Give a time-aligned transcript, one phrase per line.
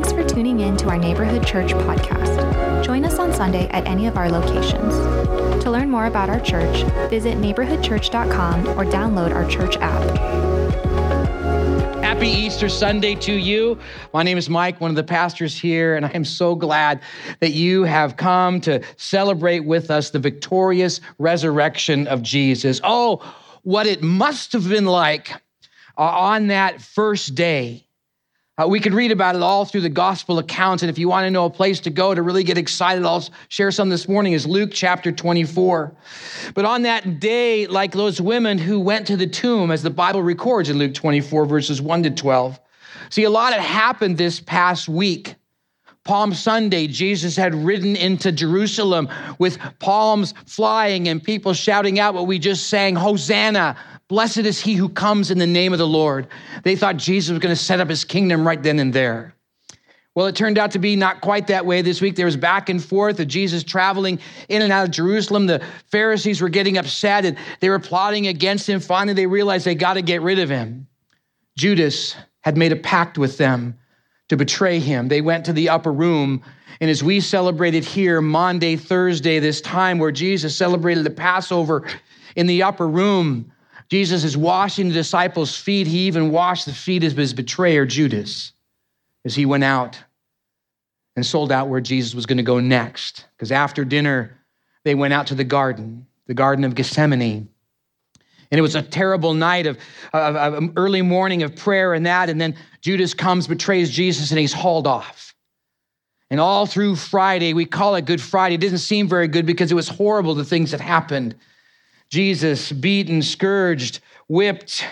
[0.00, 2.82] Thanks for tuning in to our Neighborhood Church podcast.
[2.82, 4.94] Join us on Sunday at any of our locations.
[5.62, 10.16] To learn more about our church, visit neighborhoodchurch.com or download our church app.
[12.02, 13.78] Happy Easter Sunday to you.
[14.14, 17.02] My name is Mike, one of the pastors here, and I am so glad
[17.40, 22.80] that you have come to celebrate with us the victorious resurrection of Jesus.
[22.84, 23.16] Oh,
[23.64, 25.30] what it must have been like
[25.98, 27.84] uh, on that first day
[28.60, 30.82] uh, we could read about it all through the gospel accounts.
[30.82, 33.26] And if you want to know a place to go to really get excited, I'll
[33.48, 35.94] share some this morning, is Luke chapter 24.
[36.54, 40.22] But on that day, like those women who went to the tomb, as the Bible
[40.22, 42.60] records in Luke 24, verses 1 to 12.
[43.08, 45.36] See, a lot had happened this past week.
[46.04, 52.26] Palm Sunday, Jesus had ridden into Jerusalem with palms flying and people shouting out what
[52.26, 53.76] we just sang Hosanna,
[54.10, 56.26] Blessed is he who comes in the name of the Lord.
[56.64, 59.36] They thought Jesus was going to set up his kingdom right then and there.
[60.16, 62.16] Well, it turned out to be not quite that way this week.
[62.16, 64.18] There was back and forth of Jesus traveling
[64.48, 65.46] in and out of Jerusalem.
[65.46, 65.62] The
[65.92, 68.80] Pharisees were getting upset and they were plotting against him.
[68.80, 70.88] Finally, they realized they got to get rid of him.
[71.56, 73.78] Judas had made a pact with them
[74.28, 75.06] to betray him.
[75.06, 76.42] They went to the upper room.
[76.80, 81.86] And as we celebrated here, Maundy, Thursday, this time where Jesus celebrated the Passover
[82.34, 83.52] in the upper room,
[83.90, 85.86] Jesus is washing the disciples' feet.
[85.86, 88.52] He even washed the feet of his betrayer, Judas,
[89.24, 89.98] as he went out
[91.16, 93.26] and sold out where Jesus was going to go next.
[93.36, 94.38] Because after dinner,
[94.84, 97.48] they went out to the garden, the Garden of Gethsemane.
[98.52, 99.76] And it was a terrible night of,
[100.12, 102.30] of, of, um, early morning of prayer and that.
[102.30, 105.34] And then Judas comes, betrays Jesus, and he's hauled off.
[106.30, 108.54] And all through Friday, we call it Good Friday.
[108.54, 111.34] It didn't seem very good because it was horrible, the things that happened.
[112.10, 114.84] Jesus beaten, scourged, whipped,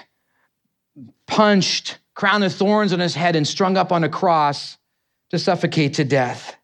[1.26, 4.78] punched, crown of thorns on his head, and strung up on a cross
[5.30, 6.56] to suffocate to death.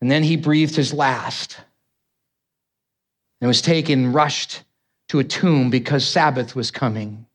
[0.00, 1.58] And then he breathed his last
[3.40, 4.62] and was taken, rushed
[5.08, 7.26] to a tomb because Sabbath was coming.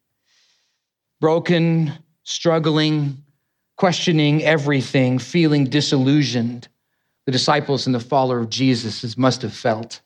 [1.20, 1.94] Broken,
[2.24, 3.24] struggling,
[3.78, 6.68] questioning everything, feeling disillusioned,
[7.26, 10.02] the disciples and the follower of Jesus must have felt.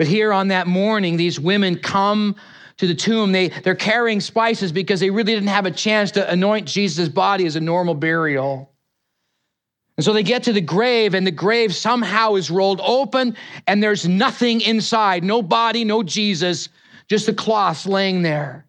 [0.00, 2.34] But here on that morning, these women come
[2.78, 3.32] to the tomb.
[3.32, 7.44] They, they're carrying spices because they really didn't have a chance to anoint Jesus' body
[7.44, 8.72] as a normal burial.
[9.98, 13.82] And so they get to the grave, and the grave somehow is rolled open, and
[13.82, 16.70] there's nothing inside no body, no Jesus,
[17.06, 18.64] just the cloth laying there.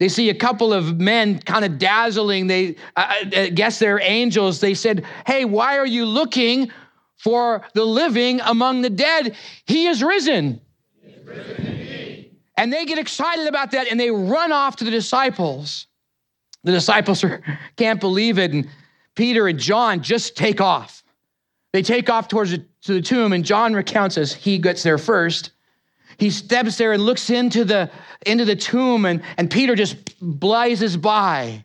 [0.00, 2.46] They see a couple of men kind of dazzling.
[2.46, 4.60] They I guess they're angels.
[4.60, 6.72] They said, Hey, why are you looking
[7.20, 9.36] for the living among the dead.
[9.66, 10.60] He is risen.
[12.56, 15.86] and they get excited about that and they run off to the disciples.
[16.64, 17.42] The disciples are,
[17.76, 18.52] can't believe it.
[18.52, 18.68] And
[19.14, 21.02] Peter and John just take off.
[21.72, 24.98] They take off towards the, to the tomb, and John recounts as he gets there
[24.98, 25.50] first.
[26.18, 27.90] He steps there and looks into the,
[28.26, 31.64] into the tomb, and, and Peter just blazes by.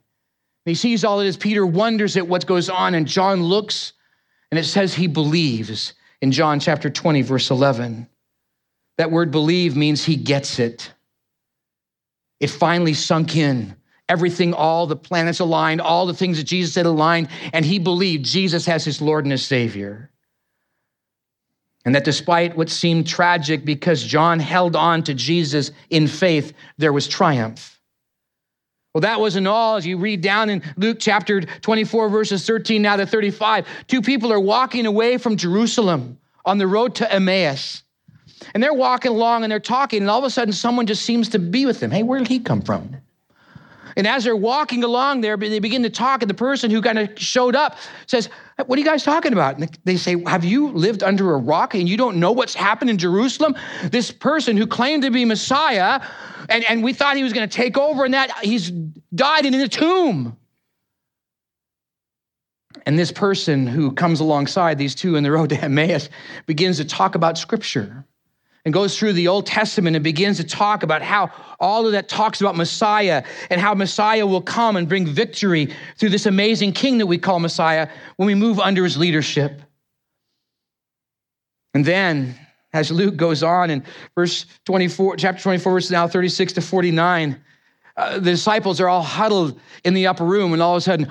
[0.65, 1.37] He sees all of this.
[1.37, 3.93] Peter wonders at what goes on, and John looks
[4.55, 8.07] and it says he believes in John chapter 20, verse 11.
[8.97, 10.93] That word believe means he gets it.
[12.39, 13.75] It finally sunk in.
[14.07, 18.23] Everything, all the planets aligned, all the things that Jesus said aligned, and he believed
[18.23, 20.09] Jesus has his Lord and his Savior.
[21.83, 26.93] And that despite what seemed tragic, because John held on to Jesus in faith, there
[26.93, 27.74] was triumph.
[28.95, 29.75] Well, that wasn't all.
[29.75, 34.31] As you read down in Luke chapter 24, verses 13 now to 35, two people
[34.31, 37.83] are walking away from Jerusalem on the road to Emmaus.
[38.53, 41.27] And they're walking along and they're talking, and all of a sudden someone just seems
[41.29, 41.91] to be with them.
[41.91, 42.95] Hey, where did he come from?
[43.97, 46.97] And as they're walking along there, they begin to talk, and the person who kind
[46.97, 47.77] of showed up
[48.07, 49.57] says, What are you guys talking about?
[49.57, 52.89] And they say, Have you lived under a rock and you don't know what's happened
[52.89, 53.55] in Jerusalem?
[53.91, 56.01] This person who claimed to be Messiah
[56.47, 58.71] and, and we thought he was going to take over and that he's
[59.13, 60.37] died in a tomb.
[62.85, 66.09] And this person who comes alongside these two in the road to Emmaus
[66.45, 68.05] begins to talk about scripture
[68.65, 72.09] and goes through the Old Testament and begins to talk about how all of that
[72.09, 76.97] talks about Messiah and how Messiah will come and bring victory through this amazing king
[76.97, 79.61] that we call Messiah when we move under his leadership.
[81.75, 82.35] And then
[82.73, 83.83] as Luke goes on in
[84.15, 87.41] verse 24, chapter 24, verses now 36 to 49,
[87.97, 91.09] uh, the disciples are all huddled in the upper room, and all of a sudden,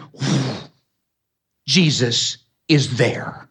[1.67, 2.37] Jesus
[2.69, 3.49] is there.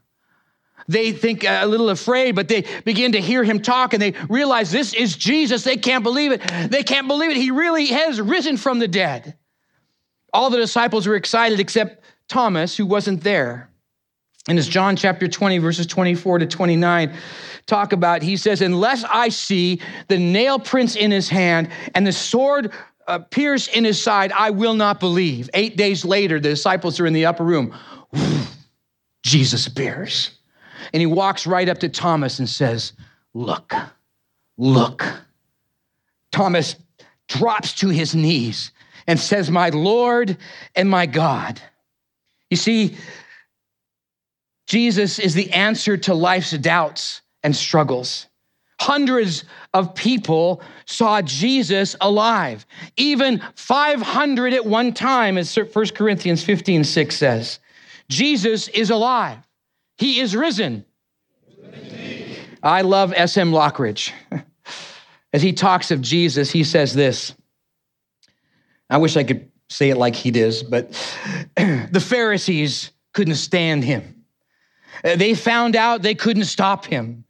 [0.88, 4.72] They think a little afraid, but they begin to hear him talk and they realize
[4.72, 5.64] this is Jesus.
[5.64, 6.42] They can't believe it.
[6.70, 7.38] They can't believe it.
[7.38, 9.38] He really has risen from the dead.
[10.34, 13.70] All the disciples were excited except Thomas, who wasn't there.
[14.48, 17.16] And as John chapter 20, verses 24 to 29
[17.66, 22.12] talk about, he says, Unless I see the nail prints in his hand and the
[22.12, 22.74] sword
[23.08, 25.50] uh, pierce in his side, I will not believe.
[25.54, 27.74] Eight days later, the disciples are in the upper room.
[29.24, 30.32] Jesus appears.
[30.92, 32.94] And he walks right up to Thomas and says,
[33.34, 33.74] Look,
[34.58, 35.06] look.
[36.32, 36.76] Thomas
[37.28, 38.72] drops to his knees
[39.08, 40.38] and says, My Lord
[40.76, 41.62] and my God.
[42.50, 42.98] You see,
[44.68, 48.28] Jesus is the answer to life's doubts and struggles.
[48.80, 52.66] Hundreds of people saw Jesus alive,
[52.98, 57.60] even 500 at one time, as 1 Corinthians 15 6 says.
[58.10, 59.38] Jesus is alive,
[59.98, 60.86] he is risen.
[62.62, 63.52] I love S.M.
[63.52, 64.12] Lockridge.
[65.34, 67.34] As he talks of Jesus, he says this.
[68.90, 70.92] I wish I could say it like he does, but
[71.56, 74.24] the Pharisees couldn't stand him.
[75.04, 77.26] They found out they couldn't stop him.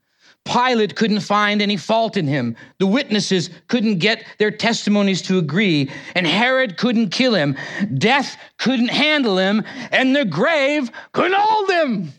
[0.46, 2.58] Pilate couldn't find any fault in him.
[2.78, 7.56] The witnesses couldn't get their testimonies to agree, and Herod couldn't kill him.
[7.98, 12.14] Death couldn't handle him, and the grave couldn't hold him.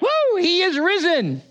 [0.00, 1.42] Woo, he is risen.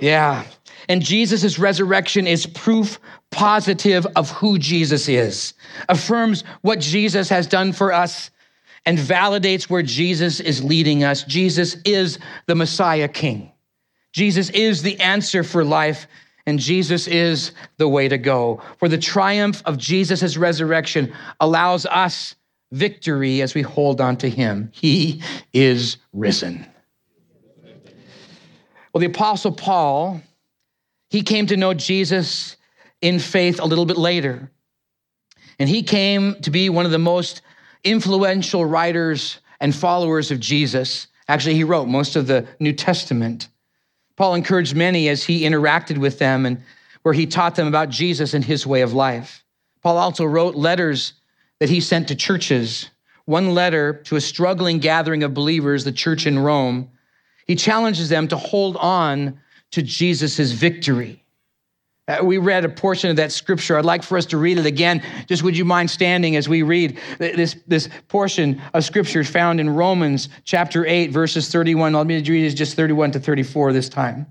[0.00, 0.44] Yeah.
[0.88, 2.98] And Jesus' resurrection is proof
[3.30, 5.54] positive of who Jesus is,
[5.88, 8.30] affirms what Jesus has done for us,
[8.86, 11.22] and validates where Jesus is leading us.
[11.24, 13.52] Jesus is the Messiah King.
[14.12, 16.08] Jesus is the answer for life,
[16.46, 18.62] and Jesus is the way to go.
[18.78, 22.34] For the triumph of Jesus' resurrection allows us
[22.72, 24.70] victory as we hold on to him.
[24.72, 25.22] He
[25.52, 26.66] is risen.
[28.92, 30.20] Well, the Apostle Paul,
[31.10, 32.56] he came to know Jesus
[33.00, 34.50] in faith a little bit later.
[35.58, 37.42] And he came to be one of the most
[37.84, 41.06] influential writers and followers of Jesus.
[41.28, 43.48] Actually, he wrote most of the New Testament.
[44.16, 46.62] Paul encouraged many as he interacted with them and
[47.02, 49.44] where he taught them about Jesus and his way of life.
[49.82, 51.14] Paul also wrote letters
[51.58, 52.90] that he sent to churches.
[53.24, 56.90] One letter to a struggling gathering of believers, the church in Rome,
[57.50, 59.40] he challenges them to hold on
[59.72, 61.24] to Jesus' victory.
[62.06, 63.76] Uh, we read a portion of that scripture.
[63.76, 65.02] I'd like for us to read it again.
[65.26, 69.68] Just would you mind standing as we read this, this portion of scripture found in
[69.68, 71.92] Romans chapter 8, verses 31.
[71.92, 74.28] Let me read it just 31 to 34 this time.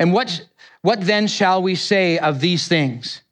[0.00, 0.44] And what,
[0.82, 3.22] what then shall we say of these things?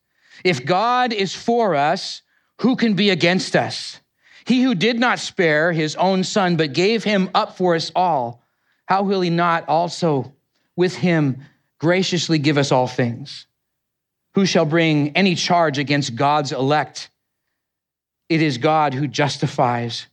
[0.44, 2.22] If God is for us,
[2.60, 3.98] who can be against us?
[4.44, 8.44] He who did not spare his own son, but gave him up for us all
[8.88, 10.32] how will he not also
[10.74, 11.44] with him
[11.78, 13.46] graciously give us all things?
[14.34, 17.10] Who shall bring any charge against God's elect?
[18.30, 20.06] It is God who justifies.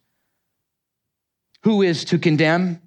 [1.64, 2.82] Who is to condemn?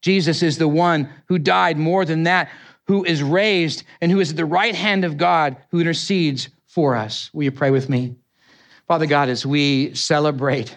[0.00, 2.50] Jesus is the one who died more than that,
[2.88, 6.96] who is raised and who is at the right hand of God, who intercedes for
[6.96, 7.30] us.
[7.32, 8.16] Will you pray with me?
[8.88, 10.76] Father God, as we celebrate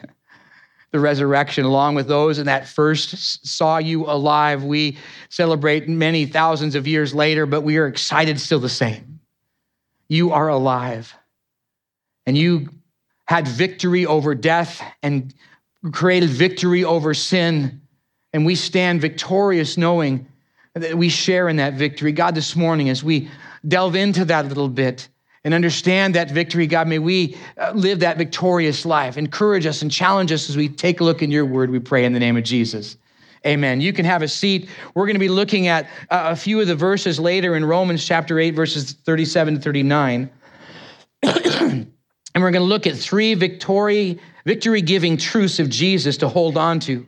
[0.95, 4.63] the resurrection, along with those in that first saw you alive.
[4.63, 4.97] We
[5.27, 9.19] celebrate many thousands of years later, but we are excited still the same.
[10.07, 11.13] You are alive,
[12.25, 12.69] and you
[13.27, 15.33] had victory over death and
[15.91, 17.81] created victory over sin.
[18.31, 20.27] And we stand victorious knowing
[20.75, 22.13] that we share in that victory.
[22.13, 23.29] God, this morning, as we
[23.67, 25.09] delve into that a little bit,
[25.45, 26.87] and understand that victory, God.
[26.87, 29.15] May we uh, live that victorious life.
[29.15, 32.03] Encourage us and challenge us as we take a look in your word, we pray
[32.03, 32.97] in the name of Jesus.
[33.45, 33.79] Amen.
[33.79, 34.69] You can have a seat.
[34.95, 38.03] We're going to be looking at uh, a few of the verses later in Romans
[38.03, 40.29] chapter 8, verses 37 to 39.
[41.23, 41.87] and
[42.33, 46.79] we're going to look at three victory, victory giving truths of Jesus to hold on
[46.81, 47.05] to.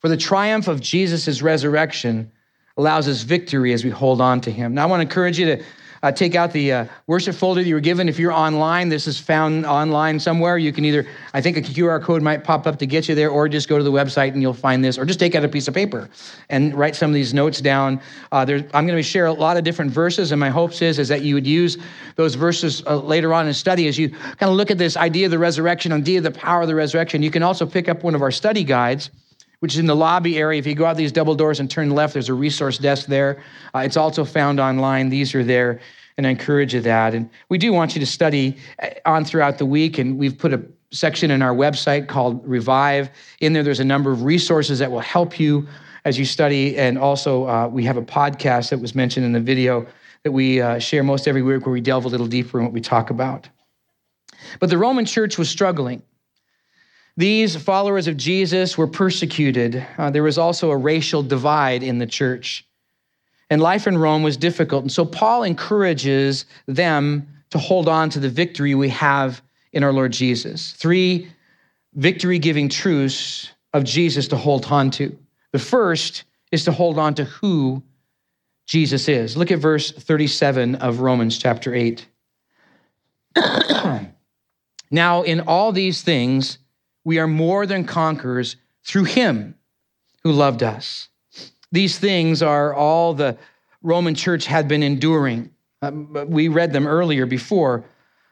[0.00, 2.32] For the triumph of Jesus' resurrection
[2.78, 4.72] allows us victory as we hold on to him.
[4.72, 5.64] Now, I want to encourage you to
[6.04, 8.10] uh, take out the uh, worship folder that you were given.
[8.10, 10.58] If you're online, this is found online somewhere.
[10.58, 13.30] You can either, I think a QR code might pop up to get you there,
[13.30, 15.48] or just go to the website and you'll find this, or just take out a
[15.48, 16.10] piece of paper
[16.50, 18.02] and write some of these notes down.
[18.30, 18.44] Uh,
[18.74, 21.22] I'm going to share a lot of different verses, and my hopes is, is that
[21.22, 21.78] you would use
[22.16, 25.24] those verses uh, later on in study as you kind of look at this idea
[25.24, 27.22] of the resurrection, idea of the power of the resurrection.
[27.22, 29.08] You can also pick up one of our study guides
[29.64, 30.58] which is in the lobby area.
[30.58, 33.42] If you go out these double doors and turn left, there's a resource desk there.
[33.74, 35.08] Uh, it's also found online.
[35.08, 35.80] These are there,
[36.18, 37.14] and I encourage you that.
[37.14, 40.52] And we do want you to study uh, on throughout the week, and we've put
[40.52, 43.08] a section in our website called Revive.
[43.40, 45.66] In there, there's a number of resources that will help you
[46.04, 46.76] as you study.
[46.76, 49.86] And also, uh, we have a podcast that was mentioned in the video
[50.24, 52.74] that we uh, share most every week where we delve a little deeper in what
[52.74, 53.48] we talk about.
[54.60, 56.02] But the Roman church was struggling.
[57.16, 59.86] These followers of Jesus were persecuted.
[59.98, 62.66] Uh, there was also a racial divide in the church.
[63.50, 64.82] And life in Rome was difficult.
[64.82, 69.42] And so Paul encourages them to hold on to the victory we have
[69.72, 70.72] in our Lord Jesus.
[70.72, 71.30] Three
[71.94, 75.16] victory giving truths of Jesus to hold on to.
[75.52, 77.82] The first is to hold on to who
[78.66, 79.36] Jesus is.
[79.36, 82.06] Look at verse 37 of Romans chapter 8.
[84.90, 86.58] now, in all these things,
[87.04, 89.54] we are more than conquerors through him
[90.22, 91.08] who loved us.
[91.70, 93.36] These things are all the
[93.82, 95.50] Roman church had been enduring.
[95.82, 97.84] Um, we read them earlier before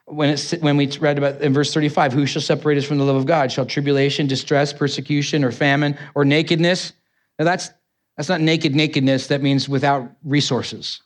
[0.07, 3.05] when, it's, when we read about in verse 35 who shall separate us from the
[3.05, 3.52] love of God?
[3.52, 6.93] Shall tribulation, distress, persecution, or famine, or nakedness?
[7.38, 7.71] Now, that's,
[8.17, 11.00] that's not naked nakedness, that means without resources.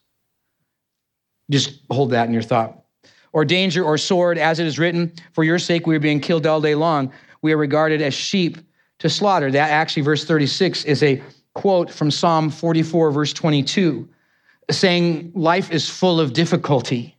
[1.50, 2.85] Just hold that in your thought.
[3.32, 6.46] Or danger or sword, as it is written, for your sake we are being killed
[6.46, 7.12] all day long.
[7.42, 8.58] We are regarded as sheep
[8.98, 9.50] to slaughter.
[9.50, 11.22] That actually, verse 36 is a
[11.54, 14.08] quote from Psalm 44, verse 22,
[14.70, 17.16] saying, Life is full of difficulty.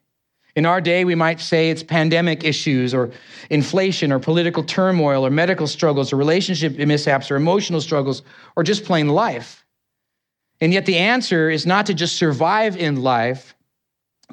[0.55, 3.11] In our day, we might say it's pandemic issues or
[3.51, 8.23] inflation or political turmoil or medical struggles or relationship mishaps or emotional struggles
[8.55, 9.63] or just plain life.
[10.59, 13.55] And yet, the answer is not to just survive in life,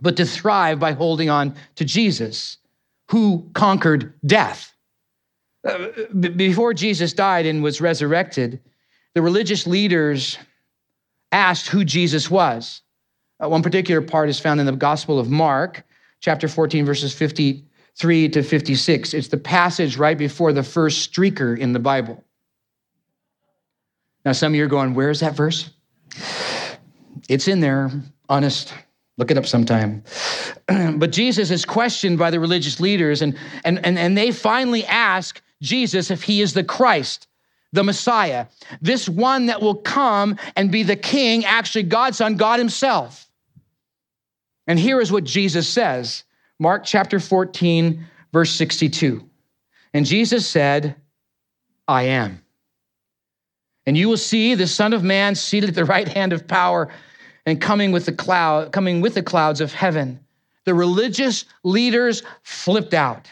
[0.00, 2.56] but to thrive by holding on to Jesus,
[3.10, 4.73] who conquered death.
[5.64, 5.88] Uh,
[6.36, 8.60] before Jesus died and was resurrected,
[9.14, 10.38] the religious leaders
[11.32, 12.82] asked who Jesus was.
[13.42, 15.84] Uh, one particular part is found in the Gospel of Mark
[16.20, 19.14] chapter 14, verses 53 to 56.
[19.14, 22.22] It's the passage right before the first streaker in the Bible.
[24.24, 25.70] Now, some of you are going, Where is that verse?
[27.28, 27.90] It's in there,
[28.28, 28.74] honest.
[29.16, 30.02] Look it up sometime.
[30.96, 35.40] but Jesus is questioned by the religious leaders, and, and, and, and they finally ask
[35.64, 37.26] Jesus if he is the Christ,
[37.72, 38.46] the Messiah,
[38.80, 43.28] this one that will come and be the king, actually God's son, God himself.
[44.66, 46.24] And here is what Jesus says
[46.60, 49.28] Mark chapter 14, verse 62.
[49.92, 50.96] And Jesus said,
[51.88, 52.42] I am.
[53.86, 56.90] And you will see the Son of Man seated at the right hand of power
[57.44, 60.20] and coming with the cloud, coming with the clouds of heaven.
[60.64, 63.28] The religious leaders flipped out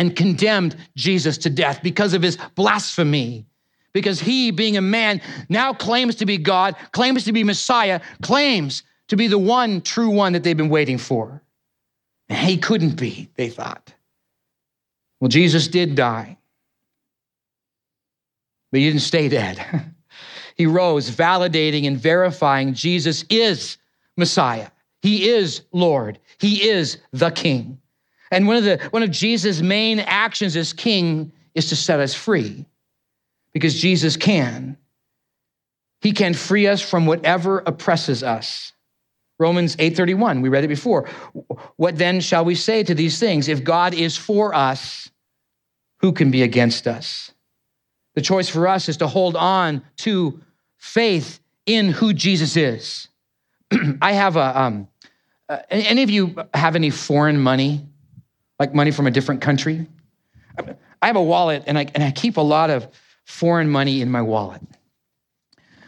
[0.00, 3.44] and condemned Jesus to death because of his blasphemy.
[3.92, 8.82] Because he, being a man, now claims to be God, claims to be Messiah, claims
[9.08, 11.42] to be the one true one that they've been waiting for.
[12.30, 13.92] And he couldn't be, they thought.
[15.20, 16.38] Well, Jesus did die,
[18.72, 19.92] but he didn't stay dead.
[20.56, 23.76] he rose, validating and verifying Jesus is
[24.16, 24.70] Messiah.
[25.02, 26.18] He is Lord.
[26.38, 27.79] He is the King.
[28.30, 32.14] And one of the one of Jesus' main actions as king is to set us
[32.14, 32.66] free.
[33.52, 34.76] Because Jesus can.
[36.00, 38.72] He can free us from whatever oppresses us.
[39.38, 41.08] Romans 8:31, we read it before.
[41.76, 43.48] What then shall we say to these things?
[43.48, 45.10] If God is for us,
[46.00, 47.32] who can be against us?
[48.14, 50.40] The choice for us is to hold on to
[50.76, 53.08] faith in who Jesus is.
[54.02, 54.88] I have a, um,
[55.48, 57.86] uh, any of you have any foreign money,
[58.60, 59.86] like money from a different country?
[61.02, 62.86] I have a wallet and I, and I keep a lot of
[63.24, 64.60] foreign money in my wallet.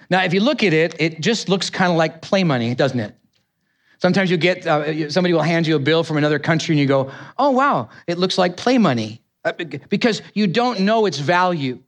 [0.09, 2.99] Now, if you look at it, it just looks kind of like play money, doesn't
[2.99, 3.15] it?
[3.99, 6.87] Sometimes you get, uh, somebody will hand you a bill from another country and you
[6.87, 11.79] go, oh, wow, it looks like play money uh, because you don't know its value.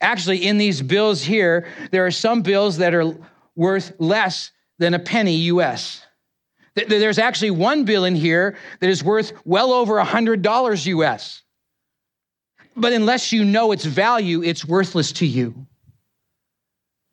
[0.00, 3.14] Actually, in these bills here, there are some bills that are
[3.56, 6.06] worth less than a penny US.
[6.74, 11.42] There's actually one bill in here that is worth well over $100 US.
[12.76, 15.66] But unless you know its value, it's worthless to you.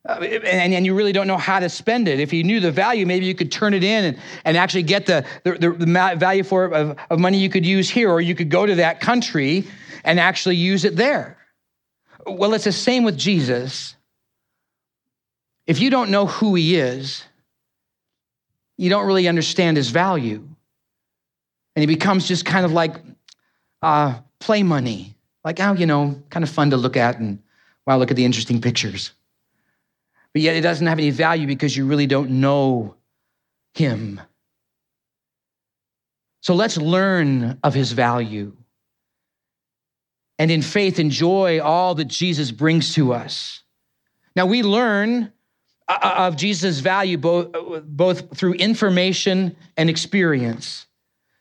[0.07, 2.21] Uh, and, and, you really don't know how to spend it.
[2.21, 5.05] If you knew the value, maybe you could turn it in and, and actually get
[5.05, 8.49] the, the, the value for of, of money you could use here, or you could
[8.49, 9.67] go to that country
[10.05, 11.37] and actually use it there.
[12.25, 13.97] Well, it's the same with Jesus.
[15.65, 17.25] If you don't know who he is,
[18.77, 20.47] you don't really understand his value.
[21.75, 22.95] And he becomes just kind of like
[23.81, 27.39] uh, play money, like, oh, you know, kind of fun to look at and
[27.85, 29.11] wow, look at the interesting pictures
[30.37, 32.93] but yet it doesn't have any value because you really don't know
[33.73, 34.21] him.
[36.41, 38.55] So let's learn of his value
[40.37, 43.63] and in faith enjoy all that Jesus brings to us.
[44.35, 45.33] Now we learn
[45.87, 47.51] of Jesus' value both,
[47.85, 50.85] both through information and experience.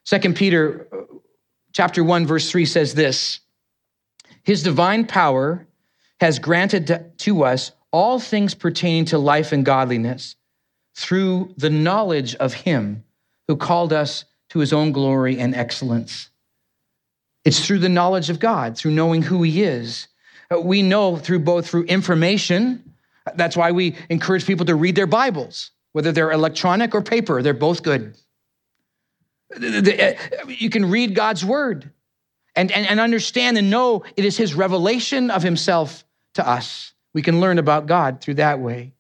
[0.04, 1.14] Second Peter uh,
[1.72, 3.40] chapter 1 verse 3 says this.
[4.44, 5.66] His divine power
[6.20, 10.36] has granted to us all things pertaining to life and godliness
[10.94, 13.04] through the knowledge of Him
[13.48, 16.30] who called us to His own glory and excellence.
[17.44, 20.08] It's through the knowledge of God, through knowing who He is.
[20.52, 22.85] Uh, we know through both through information.
[23.34, 27.54] That's why we encourage people to read their Bibles, whether they're electronic or paper, they're
[27.54, 28.16] both good.
[29.54, 30.12] Uh,
[30.48, 31.90] you can read God's word
[32.54, 36.04] and, and, and understand and know it is his revelation of himself
[36.34, 36.92] to us.
[37.14, 38.92] We can learn about God through that way,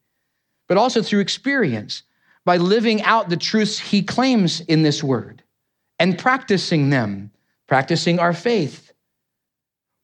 [0.68, 2.02] but also through experience
[2.44, 5.42] by living out the truths he claims in this word
[5.98, 7.30] and practicing them,
[7.66, 8.92] practicing our faith.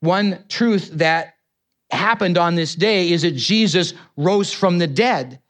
[0.00, 1.34] One truth that
[1.92, 5.40] happened on this day is that Jesus rose from the dead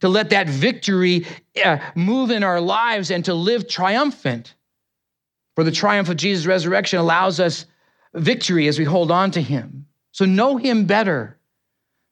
[0.00, 1.26] to let that victory
[1.64, 4.54] uh, move in our lives and to live triumphant.
[5.54, 7.66] For the triumph of Jesus' resurrection allows us
[8.14, 9.86] victory as we hold on to him.
[10.12, 11.36] So know him better.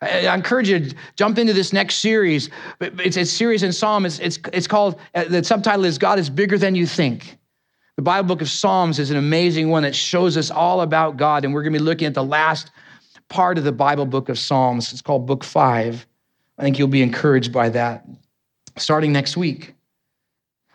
[0.00, 2.50] I encourage you to jump into this next series.
[2.80, 4.06] It's a series in Psalm.
[4.06, 7.36] It's, it's, it's called, uh, the subtitle is God is Bigger Than You Think.
[7.96, 11.44] The Bible book of Psalms is an amazing one that shows us all about God.
[11.44, 12.70] And we're going to be looking at the last
[13.28, 14.92] part of the Bible book of Psalms.
[14.92, 16.06] It's called Book Five.
[16.58, 18.04] I think you'll be encouraged by that
[18.76, 19.74] starting next week.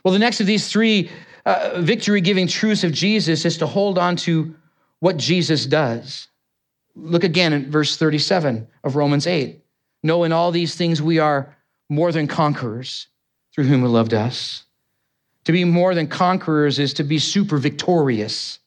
[0.03, 1.09] Well, the next of these three
[1.45, 4.55] uh, victory giving truths of Jesus is to hold on to
[4.99, 6.27] what Jesus does.
[6.95, 9.59] Look again at verse 37 of Romans 8.
[10.03, 11.55] No, in all these things we are
[11.89, 13.07] more than conquerors
[13.53, 14.63] through whom who loved us.
[15.45, 18.59] To be more than conquerors is to be super victorious.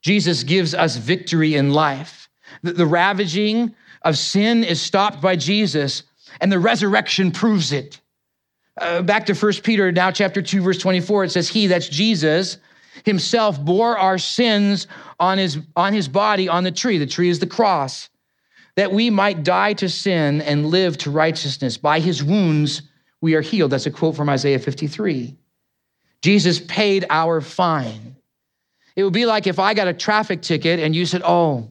[0.00, 2.27] Jesus gives us victory in life.
[2.62, 6.04] The, the ravaging of sin is stopped by Jesus,
[6.40, 8.00] and the resurrection proves it.
[8.80, 12.58] Uh, back to 1 Peter, now chapter 2, verse 24, it says, He, that's Jesus,
[13.04, 14.86] himself bore our sins
[15.18, 16.98] on his, on his body on the tree.
[16.98, 18.08] The tree is the cross,
[18.76, 21.76] that we might die to sin and live to righteousness.
[21.76, 22.82] By his wounds,
[23.20, 23.72] we are healed.
[23.72, 25.36] That's a quote from Isaiah 53.
[26.22, 28.16] Jesus paid our fine.
[28.96, 31.70] It would be like if I got a traffic ticket and you said, Oh,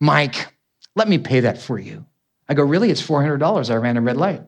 [0.00, 0.52] Mike,
[0.94, 2.04] let me pay that for you.
[2.48, 2.90] I go, Really?
[2.90, 3.70] It's $400.
[3.70, 4.42] I ran a red light.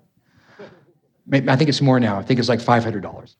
[1.30, 2.18] I think it's more now.
[2.18, 3.36] I think it's like $500.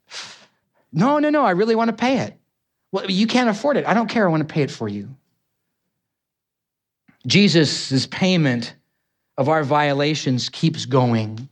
[0.91, 1.43] No, no, no.
[1.43, 2.37] I really want to pay it.
[2.91, 3.85] Well, you can't afford it.
[3.87, 4.27] I don't care.
[4.27, 5.15] I want to pay it for you.
[7.27, 8.75] Jesus' payment
[9.37, 11.49] of our violations keeps going.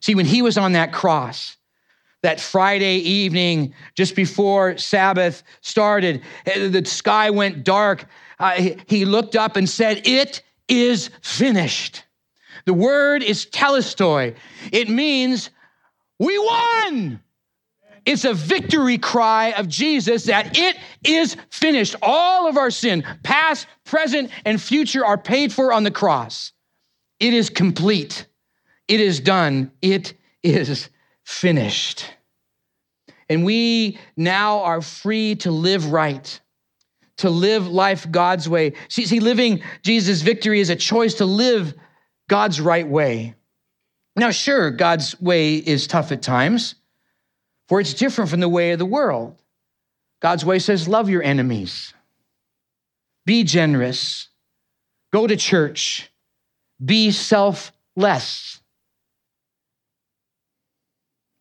[0.00, 1.56] See, when he was on that cross,
[2.22, 8.06] that Friday evening, just before Sabbath started, eh, the sky went dark.
[8.40, 12.04] Uh, he looked up and said, It is finished.
[12.64, 14.34] The word is tetelestai.
[14.72, 15.50] It means
[16.18, 17.20] we won.
[18.06, 21.94] It's a victory cry of Jesus that it is finished.
[22.02, 26.52] All of our sin, past, present, and future, are paid for on the cross.
[27.18, 28.26] It is complete.
[28.88, 29.70] It is done.
[29.82, 30.88] It is
[31.24, 32.06] finished.
[33.28, 36.40] And we now are free to live right,
[37.20, 38.74] to live life God's way.
[38.88, 41.74] See, see living Jesus' victory is a choice to live
[42.28, 43.34] God's right way.
[44.16, 46.74] Now, sure, God's way is tough at times,
[47.68, 49.36] for it's different from the way of the world.
[50.20, 51.94] God's way says, love your enemies,
[53.24, 54.28] be generous,
[55.12, 56.10] go to church,
[56.84, 58.60] be selfless.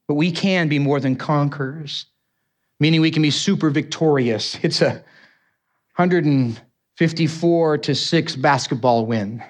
[0.07, 2.05] But we can be more than conquerors,
[2.79, 4.57] meaning we can be super victorious.
[4.63, 5.03] It's a
[5.99, 9.43] 154 to 6 basketball win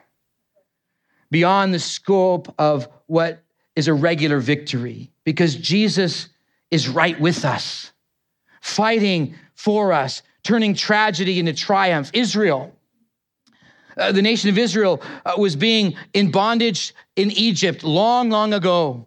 [1.29, 3.43] beyond the scope of what
[3.75, 6.29] is a regular victory because Jesus
[6.71, 7.91] is right with us,
[8.61, 12.09] fighting for us, turning tragedy into triumph.
[12.13, 12.75] Israel,
[13.95, 19.05] uh, the nation of Israel uh, was being in bondage in Egypt long, long ago,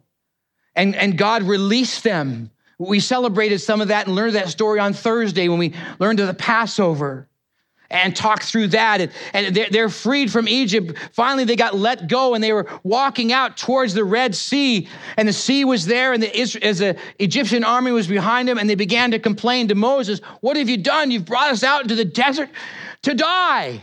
[0.77, 2.53] and, and God released them.
[2.79, 6.29] We celebrated some of that and learned that story on Thursday when we learned of
[6.29, 7.27] the Passover
[7.93, 9.01] and talk through that.
[9.01, 10.99] And, and they're, they're freed from Egypt.
[11.13, 14.89] Finally, they got let go and they were walking out towards the Red Sea.
[15.17, 18.69] And the sea was there, and the, as the Egyptian army was behind them, and
[18.69, 21.11] they began to complain to Moses, What have you done?
[21.11, 22.49] You've brought us out into the desert
[23.03, 23.81] to die.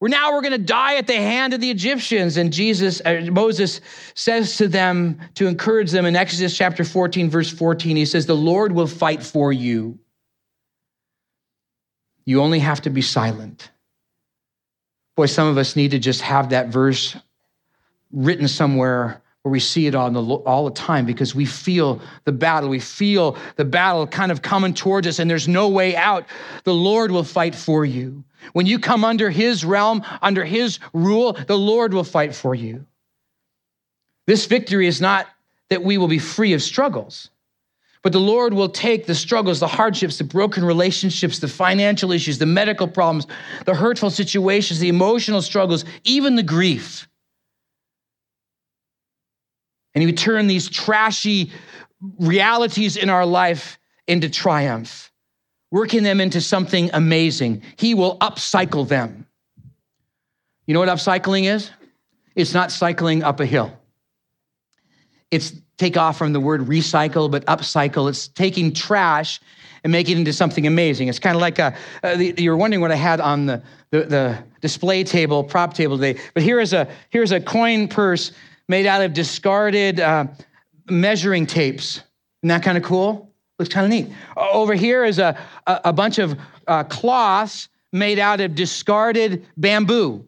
[0.00, 2.36] We're now we're going to die at the hand of the Egyptians.
[2.36, 3.80] And Jesus, uh, Moses
[4.14, 8.36] says to them to encourage them in Exodus chapter 14, verse 14, he says, The
[8.36, 9.98] Lord will fight for you.
[12.28, 13.70] You only have to be silent.
[15.16, 17.16] Boy, some of us need to just have that verse
[18.12, 22.32] written somewhere where we see it all the, all the time because we feel the
[22.32, 22.68] battle.
[22.68, 26.26] We feel the battle kind of coming towards us, and there's no way out.
[26.64, 28.22] The Lord will fight for you.
[28.52, 32.84] When you come under His realm, under His rule, the Lord will fight for you.
[34.26, 35.26] This victory is not
[35.70, 37.30] that we will be free of struggles.
[38.02, 42.38] But the Lord will take the struggles, the hardships, the broken relationships, the financial issues,
[42.38, 43.26] the medical problems,
[43.64, 47.08] the hurtful situations, the emotional struggles, even the grief.
[49.94, 51.50] And He would turn these trashy
[52.20, 55.10] realities in our life into triumph,
[55.70, 57.62] working them into something amazing.
[57.76, 59.26] He will upcycle them.
[60.66, 61.70] You know what upcycling is?
[62.36, 63.76] It's not cycling up a hill.
[65.30, 68.08] It's take off from the word recycle, but upcycle.
[68.08, 69.40] It's taking trash
[69.84, 71.08] and making it into something amazing.
[71.08, 74.00] It's kind of like a, uh, the, you're wondering what I had on the, the,
[74.02, 76.20] the, display table, prop table today.
[76.34, 78.32] But here is a, here's a coin purse
[78.66, 80.26] made out of discarded uh,
[80.90, 82.02] measuring tapes.
[82.42, 83.32] Isn't that kind of cool?
[83.60, 84.12] Looks kind of neat.
[84.36, 85.38] Over here is a,
[85.68, 86.36] a, a bunch of
[86.66, 90.26] uh, cloths made out of discarded bamboo.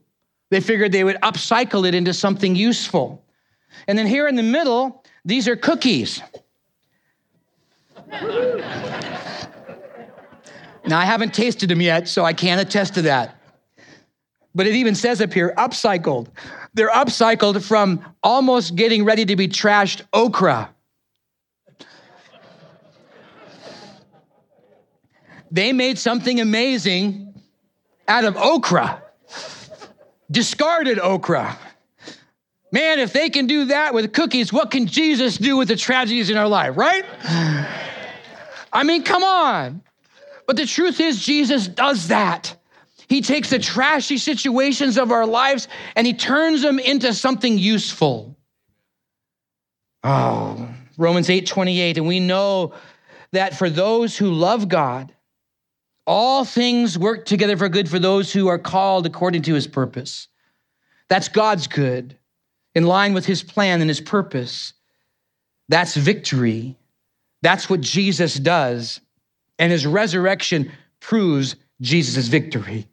[0.51, 3.25] They figured they would upcycle it into something useful.
[3.87, 6.23] And then here in the middle, these are cookies.
[10.87, 13.37] now, I haven't tasted them yet, so I can't attest to that.
[14.55, 16.29] But it even says up here upcycled.
[16.75, 20.75] They're upcycled from almost getting ready to be trashed okra.
[25.53, 27.35] They made something amazing
[28.07, 29.03] out of okra,
[30.31, 31.59] discarded okra.
[32.73, 36.31] Man, if they can do that with cookies, what can Jesus do with the tragedies
[36.31, 37.05] in our life, right?
[38.73, 39.83] I mean, come on.
[40.47, 42.57] But the truth is, Jesus does that.
[43.09, 48.37] He takes the trashy situations of our lives and he turns them into something useful.
[50.05, 51.99] Oh, Romans 8 28.
[51.99, 52.75] And we know
[53.33, 55.13] that for those who love God,
[56.07, 60.29] all things work together for good for those who are called according to his purpose.
[61.09, 62.17] That's God's good
[62.75, 64.73] in line with his plan and his purpose.
[65.69, 66.77] That's victory.
[67.43, 69.01] That's what Jesus does.
[69.59, 72.87] And his resurrection proves Jesus' victory.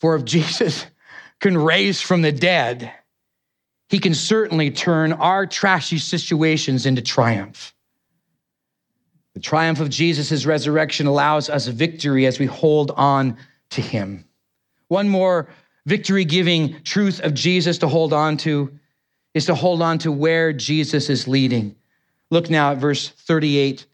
[0.00, 0.86] For if Jesus
[1.40, 2.92] can raise from the dead,
[3.88, 7.74] he can certainly turn our trashy situations into triumph.
[9.34, 13.36] The triumph of Jesus' resurrection allows us victory as we hold on
[13.70, 14.24] to him.
[14.88, 15.48] One more
[15.86, 18.70] victory giving truth of Jesus to hold on to
[19.34, 21.76] is to hold on to where Jesus is leading.
[22.30, 23.86] Look now at verse 38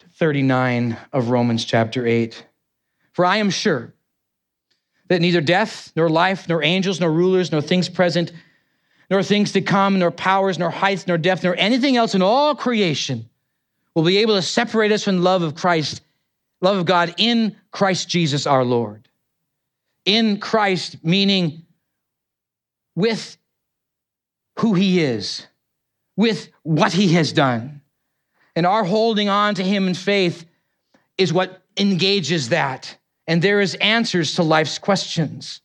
[0.00, 2.44] to 39 of Romans chapter 8.
[3.12, 3.92] For I am sure
[5.08, 8.32] that neither death, nor life, nor angels, nor rulers, nor things present,
[9.10, 12.54] nor things to come, nor powers, nor heights, nor depth, nor anything else in all
[12.54, 13.28] creation
[13.94, 16.02] will be able to separate us from the love of Christ,
[16.60, 19.08] love of God in Christ Jesus our Lord
[20.08, 21.66] in Christ, meaning
[22.96, 23.36] with
[24.58, 25.46] who he is,
[26.16, 27.82] with what he has done.
[28.56, 30.46] And our holding on to him in faith
[31.18, 32.96] is what engages that.
[33.26, 35.60] And there is answers to life's questions.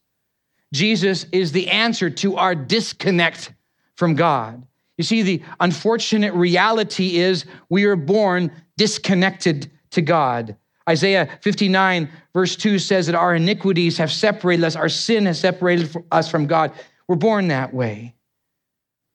[0.74, 3.54] Jesus is the answer to our disconnect
[3.96, 4.68] from God.
[4.98, 10.58] You see, the unfortunate reality is we are born disconnected to God.
[10.90, 15.96] Isaiah 59, verse 2 says that our iniquities have separated us, our sin has separated
[16.12, 16.72] us from God.
[17.08, 18.16] We're born that way.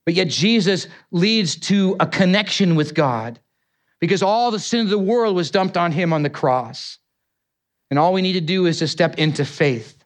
[0.06, 3.38] But yet Jesus leads to a connection with God
[4.00, 6.98] because all the sin of the world was dumped on him on the cross.
[7.90, 10.02] And all we need to do is to step into faith.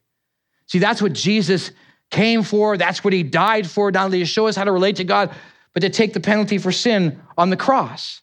[0.66, 1.70] See, that's what Jesus
[2.10, 2.76] came for.
[2.76, 5.32] That's what he died for, not only to show us how to relate to God,
[5.72, 8.21] but to take the penalty for sin on the cross.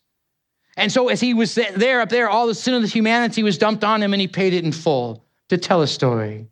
[0.79, 3.57] And so, as he was there up there, all the sin of the humanity was
[3.57, 6.47] dumped on him and he paid it in full tetelestai.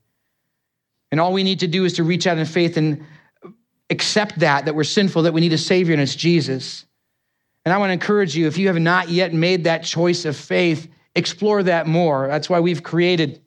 [1.12, 3.06] And all we need to do is to reach out in faith and
[3.90, 6.86] accept that, that we're sinful, that we need a Savior, and it's Jesus.
[7.64, 10.36] And I want to encourage you, if you have not yet made that choice of
[10.36, 12.28] faith, explore that more.
[12.28, 13.42] That's why we've created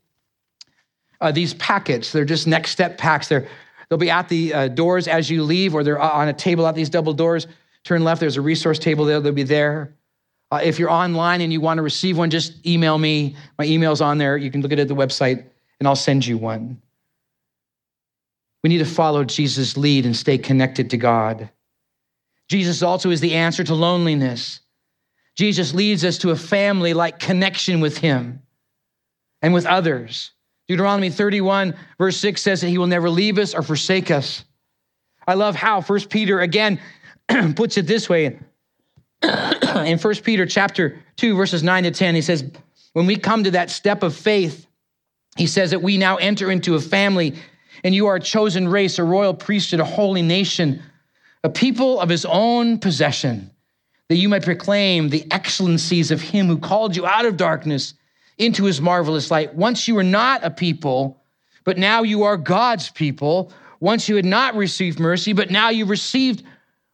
[1.21, 2.13] uh, these packets.
[2.13, 3.29] They're just next step packs.
[3.29, 3.47] They're,
[3.89, 6.75] they'll be at the uh, doors as you leave, or they're on a table at
[6.75, 7.47] these double doors.
[7.85, 9.95] Turn left, there's a resource table there, they'll be there.
[10.51, 13.37] Uh, if you're online and you want to receive one, just email me.
[13.59, 14.37] My email's on there.
[14.37, 15.45] You can look at it at the website,
[15.79, 16.81] and I'll send you one.
[18.63, 21.51] We need to follow Jesus' lead and stay connected to God.
[22.49, 24.61] Jesus also is the answer to loneliness.
[25.37, 28.43] Jesus leads us to a family like connection with Him
[29.41, 30.33] and with others.
[30.69, 34.45] Deuteronomy 31, verse 6 says that He will never leave us or forsake us.
[35.27, 36.81] I love how First Peter again
[37.55, 38.39] puts it this way.
[39.87, 42.45] In First Peter chapter 2, verses 9 to 10, he says,
[42.93, 44.67] when we come to that step of faith,
[45.37, 47.35] he says that we now enter into a family,
[47.85, 50.83] and you are a chosen race, a royal priesthood, a holy nation,
[51.45, 53.51] a people of his own possession,
[54.09, 57.95] that you might proclaim the excellencies of him who called you out of darkness
[58.39, 59.55] into his marvelous light.
[59.55, 61.23] Once you were not a people,
[61.65, 63.53] but now you are God's people.
[63.79, 66.43] Once you had not received mercy, but now you received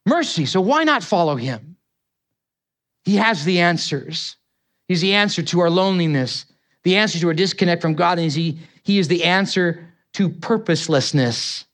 [0.05, 0.45] mercy.
[0.45, 1.76] So why not follow him?
[3.07, 4.37] He has the answers.
[4.89, 6.45] He's the answer to our loneliness,
[6.83, 11.65] the answer to our disconnect from God, and he, he is the answer to purposelessness.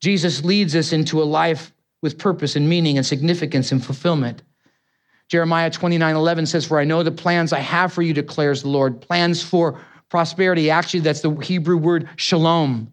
[0.00, 4.42] Jesus leads us into a life with purpose and meaning and significance and fulfillment.
[5.28, 8.70] Jeremiah 29 11 says, For I know the plans I have for you, declares the
[8.70, 10.68] Lord, plans for prosperity.
[10.68, 12.92] Actually, that's the Hebrew word shalom.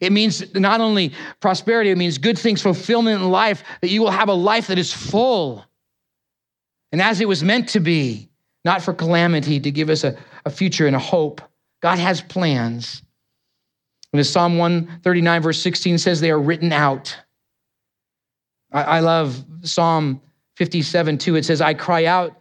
[0.00, 4.10] It means not only prosperity, it means good things, fulfillment in life, that you will
[4.12, 5.64] have a life that is full
[6.92, 8.28] and as it was meant to be,
[8.64, 11.40] not for calamity, to give us a, a future and a hope.
[11.80, 13.02] God has plans.
[14.12, 17.16] And as Psalm 139, verse 16 says, they are written out.
[18.72, 20.20] I, I love Psalm
[20.56, 21.36] 57, 2.
[21.36, 22.36] It says, I cry out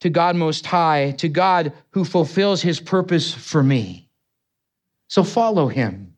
[0.00, 4.08] to God Most High, to God who fulfills his purpose for me.
[5.08, 6.16] So follow him.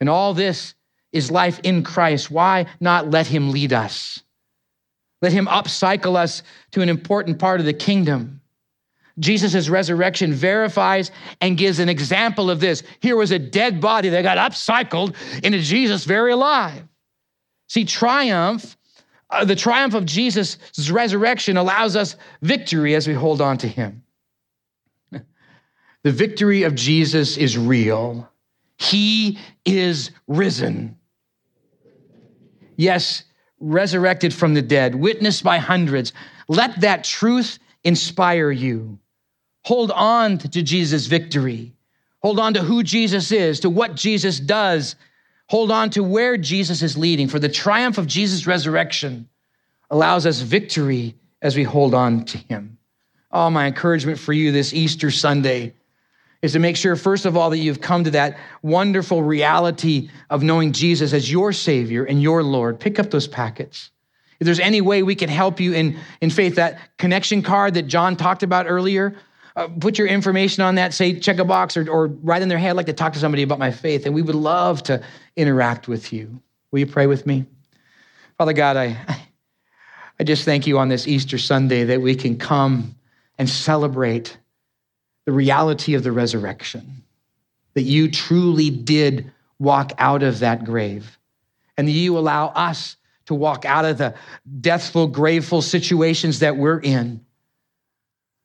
[0.00, 0.74] And all this
[1.12, 2.30] is life in Christ.
[2.30, 4.22] Why not let him lead us?
[5.26, 8.40] Let him upcycle us to an important part of the kingdom.
[9.18, 11.10] Jesus' resurrection verifies
[11.40, 12.84] and gives an example of this.
[13.00, 16.80] Here was a dead body that got upcycled into Jesus very alive.
[17.66, 18.76] See, triumph,
[19.28, 20.58] uh, the triumph of Jesus'
[20.92, 24.04] resurrection allows us victory as we hold on to him.
[26.04, 28.30] The victory of Jesus is real.
[28.78, 30.98] He is risen.
[32.76, 33.24] Yes,
[33.60, 36.12] resurrected from the dead, witnessed by hundreds.
[36.48, 38.98] Let that truth inspire you.
[39.64, 41.72] Hold on to Jesus' victory.
[42.22, 44.96] Hold on to who Jesus is, to what Jesus does.
[45.48, 49.28] Hold on to where Jesus is leading, for the triumph of Jesus' resurrection
[49.90, 52.78] allows us victory as we hold on to him.
[53.30, 55.74] Oh, my encouragement for you this Easter Sunday
[56.46, 60.42] is to make sure, first of all, that you've come to that wonderful reality of
[60.42, 62.78] knowing Jesus as your Savior and your Lord.
[62.78, 63.90] Pick up those packets.
[64.38, 67.88] If there's any way we can help you in, in faith, that connection card that
[67.88, 69.16] John talked about earlier,
[69.56, 72.58] uh, put your information on that, say, check a box, or, or write in their
[72.58, 75.02] head, I'd like to talk to somebody about my faith, and we would love to
[75.34, 76.40] interact with you.
[76.70, 77.46] Will you pray with me?
[78.38, 78.96] Father God, I,
[80.20, 82.94] I just thank you on this Easter Sunday that we can come
[83.36, 84.36] and celebrate
[85.26, 87.02] the reality of the resurrection,
[87.74, 91.18] that you truly did walk out of that grave,
[91.76, 94.14] and that you allow us to walk out of the
[94.60, 97.20] deathful, graveful situations that we're in.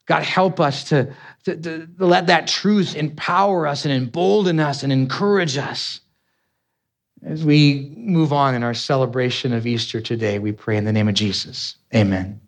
[0.08, 1.14] God, help us to,
[1.46, 6.02] to, to, let that truth empower us and embolden us and encourage us.
[7.24, 11.08] As we move on in our celebration of Easter today, we pray in the name
[11.08, 11.78] of Jesus.
[11.94, 12.40] Amen.